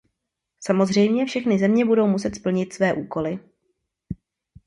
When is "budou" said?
1.85-2.07